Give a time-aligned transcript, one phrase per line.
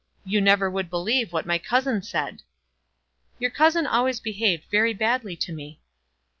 [0.25, 2.41] You never would believe what my cousin said."
[3.37, 5.79] "Your cousin always behaved very badly to me."